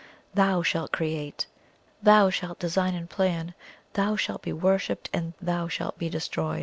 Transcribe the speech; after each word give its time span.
THOU 0.33 0.63
shalt 0.63 0.91
create; 0.91 1.45
THOU 2.01 2.31
shalt 2.31 2.57
design 2.57 2.95
and 2.95 3.07
plan; 3.07 3.53
THOU 3.93 4.15
shalt 4.17 4.41
be 4.41 4.51
worshipped, 4.53 5.11
and 5.13 5.33
THOU 5.39 5.67
shalt 5.69 5.99
destroy! 5.99 6.59